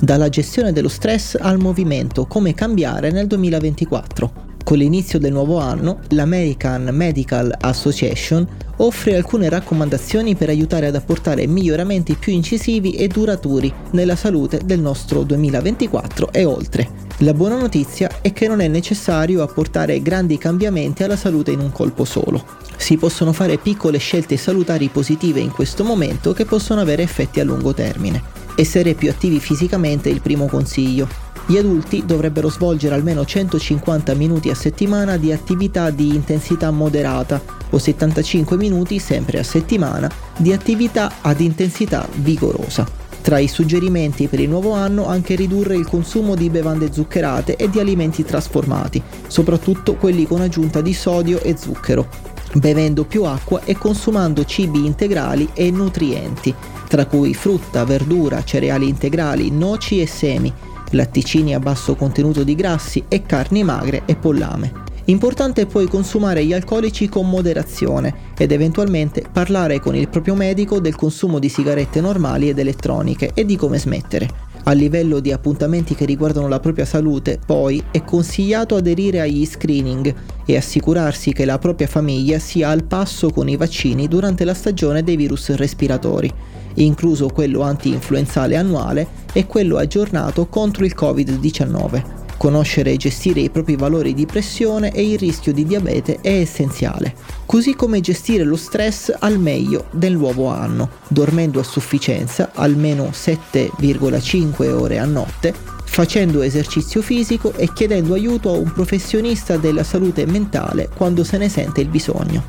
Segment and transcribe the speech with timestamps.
[0.00, 4.44] Dalla gestione dello stress al movimento, come cambiare nel 2024.
[4.62, 8.46] Con l'inizio del nuovo anno, l'American Medical Association
[8.78, 14.80] offre alcune raccomandazioni per aiutare ad apportare miglioramenti più incisivi e duraturi nella salute del
[14.80, 17.04] nostro 2024 e oltre.
[17.20, 21.72] La buona notizia è che non è necessario apportare grandi cambiamenti alla salute in un
[21.72, 22.44] colpo solo.
[22.76, 27.44] Si possono fare piccole scelte salutari positive in questo momento che possono avere effetti a
[27.44, 28.45] lungo termine.
[28.58, 31.06] Essere più attivi fisicamente è il primo consiglio.
[31.44, 37.78] Gli adulti dovrebbero svolgere almeno 150 minuti a settimana di attività di intensità moderata o
[37.78, 42.88] 75 minuti sempre a settimana di attività ad intensità vigorosa.
[43.20, 47.68] Tra i suggerimenti per il nuovo anno anche ridurre il consumo di bevande zuccherate e
[47.68, 52.08] di alimenti trasformati, soprattutto quelli con aggiunta di sodio e zucchero,
[52.54, 56.54] bevendo più acqua e consumando cibi integrali e nutrienti,
[56.96, 60.50] tra cui frutta, verdura, cereali integrali, noci e semi,
[60.92, 64.72] latticini a basso contenuto di grassi e carni magre e pollame.
[65.04, 70.80] Importante è poi consumare gli alcolici con moderazione ed eventualmente parlare con il proprio medico
[70.80, 74.30] del consumo di sigarette normali ed elettroniche e di come smettere.
[74.64, 80.14] A livello di appuntamenti che riguardano la propria salute, poi, è consigliato aderire agli screening
[80.46, 85.02] e assicurarsi che la propria famiglia sia al passo con i vaccini durante la stagione
[85.02, 86.32] dei virus respiratori,
[86.74, 92.24] incluso quello anti-influenzale annuale e quello aggiornato contro il Covid-19.
[92.38, 97.14] Conoscere e gestire i propri valori di pressione e il rischio di diabete è essenziale,
[97.46, 104.70] così come gestire lo stress al meglio del nuovo anno, dormendo a sufficienza almeno 7,5
[104.70, 110.90] ore a notte, facendo esercizio fisico e chiedendo aiuto a un professionista della salute mentale
[110.94, 112.44] quando se ne sente il bisogno.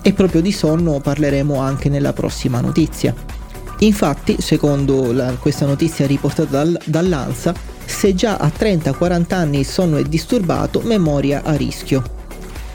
[0.00, 3.14] E proprio di sonno parleremo anche nella prossima notizia.
[3.80, 7.52] Infatti, secondo la, questa notizia riportata dal, dall'ANSA,
[7.84, 12.02] se già a 30-40 anni il sonno è disturbato, memoria a rischio.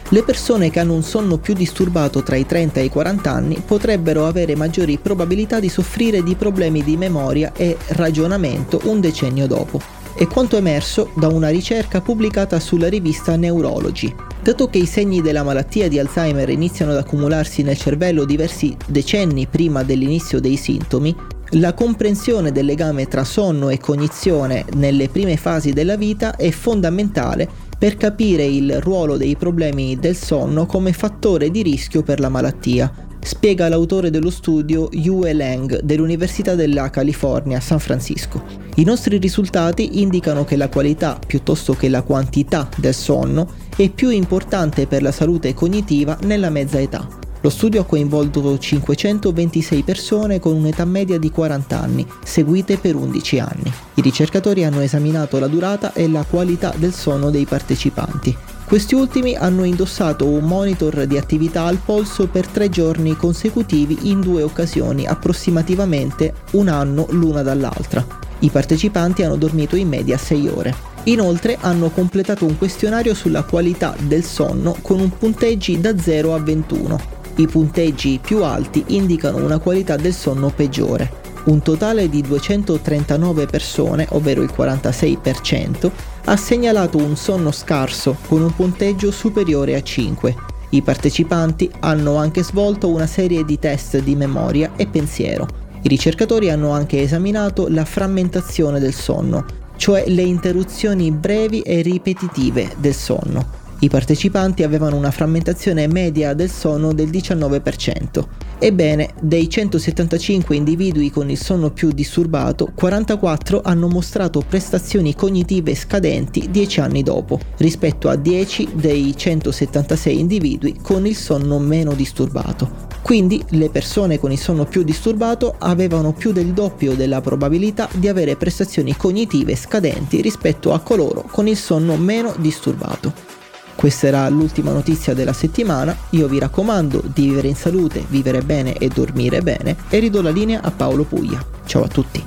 [0.10, 3.64] Le persone che hanno un sonno più disturbato tra i 30 e i 40 anni
[3.66, 10.01] potrebbero avere maggiori probabilità di soffrire di problemi di memoria e ragionamento un decennio dopo.
[10.22, 14.14] È quanto emerso da una ricerca pubblicata sulla rivista Neurology.
[14.44, 19.48] Dato che i segni della malattia di Alzheimer iniziano ad accumularsi nel cervello diversi decenni
[19.48, 21.16] prima dell'inizio dei sintomi,
[21.54, 27.50] la comprensione del legame tra sonno e cognizione nelle prime fasi della vita è fondamentale
[27.76, 32.94] per capire il ruolo dei problemi del sonno come fattore di rischio per la malattia,
[33.22, 38.44] spiega l'autore dello studio Yue Lang dell'Università della California San Francisco.
[38.76, 44.10] I nostri risultati indicano che la qualità piuttosto che la quantità del sonno è più
[44.10, 47.08] importante per la salute cognitiva nella mezza età.
[47.44, 53.40] Lo studio ha coinvolto 526 persone con un'età media di 40 anni, seguite per 11
[53.40, 53.74] anni.
[53.96, 58.38] I ricercatori hanno esaminato la durata e la qualità del sonno dei partecipanti.
[58.72, 64.22] Questi ultimi hanno indossato un monitor di attività al polso per tre giorni consecutivi in
[64.22, 68.08] due occasioni, approssimativamente un anno l'una dall'altra.
[68.40, 70.74] I partecipanti hanno dormito in media 6 ore.
[71.04, 76.40] Inoltre hanno completato un questionario sulla qualità del sonno con un punteggi da 0 a
[76.40, 77.00] 21.
[77.36, 81.21] I punteggi più alti indicano una qualità del sonno peggiore.
[81.44, 85.92] Un totale di 239 persone, ovvero il 46%,
[86.26, 90.36] ha segnalato un sonno scarso con un punteggio superiore a 5.
[90.70, 95.48] I partecipanti hanno anche svolto una serie di test di memoria e pensiero.
[95.82, 99.46] I ricercatori hanno anche esaminato la frammentazione del sonno,
[99.78, 103.61] cioè le interruzioni brevi e ripetitive del sonno.
[103.84, 108.28] I partecipanti avevano una frammentazione media del sonno del 19%.
[108.60, 116.52] Ebbene, dei 175 individui con il sonno più disturbato, 44 hanno mostrato prestazioni cognitive scadenti
[116.52, 122.90] 10 anni dopo, rispetto a 10 dei 176 individui con il sonno meno disturbato.
[123.02, 128.08] Quindi le persone con il sonno più disturbato avevano più del doppio della probabilità di
[128.08, 133.41] avere prestazioni cognitive scadenti rispetto a coloro con il sonno meno disturbato.
[133.82, 138.76] Questa era l'ultima notizia della settimana, io vi raccomando di vivere in salute, vivere bene
[138.76, 141.44] e dormire bene e ridò la linea a Paolo Puglia.
[141.66, 142.24] Ciao a tutti!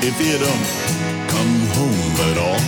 [0.00, 0.66] if you don't
[1.28, 2.58] come home at all.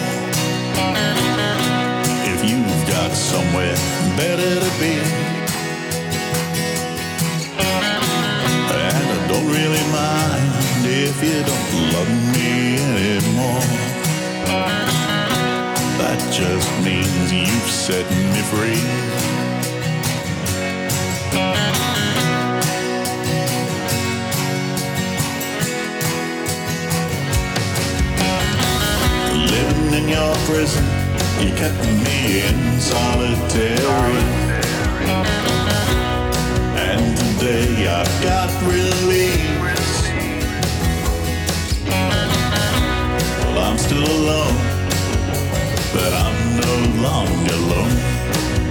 [2.32, 3.74] If you've got somewhere
[4.14, 5.09] better to be,
[11.22, 13.60] if you don't love me anymore.
[15.98, 18.80] That just means you've set me free.
[29.52, 30.84] Living in your prison,
[31.40, 34.22] you kept me in solitary.
[36.76, 38.40] And today I've got.
[47.02, 47.96] Long alone.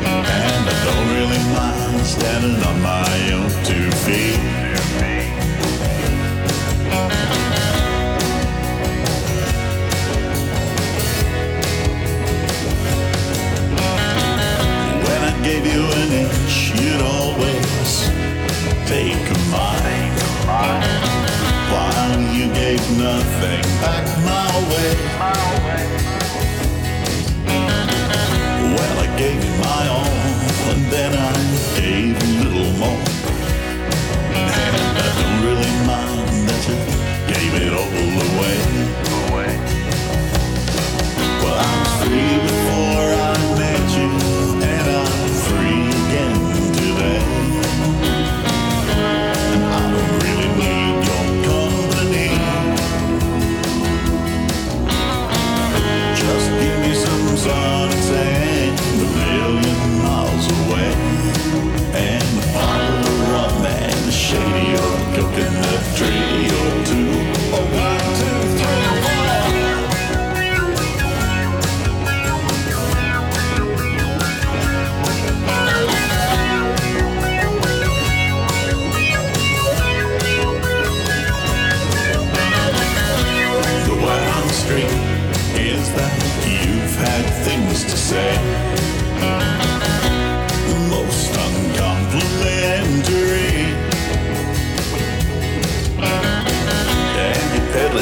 [0.05, 4.48] And I don't really mind standing on my own two feet.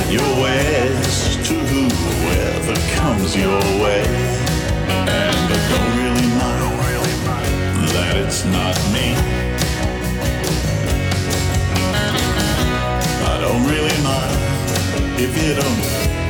[0.09, 4.04] your ways to whoever comes your way.
[4.88, 5.51] And
[6.42, 9.15] I don't really mind that it's not me.
[13.25, 15.83] I don't really mind if you don't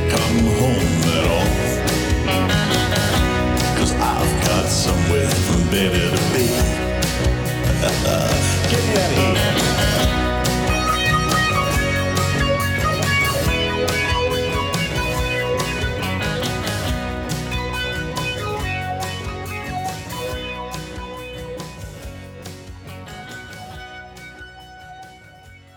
[0.09, 0.96] come home.